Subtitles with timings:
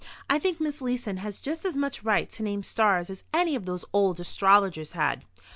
[0.27, 3.67] "I think Miss Leeson has just as much right to name stars as any of
[3.67, 5.25] those old astrologers had."